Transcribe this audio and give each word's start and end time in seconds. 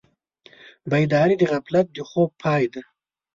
بیداري 0.91 1.35
د 1.37 1.43
غفلت 1.51 1.87
د 1.93 1.97
خوب 2.09 2.29
پای 2.41 2.63
ده. 2.73 2.81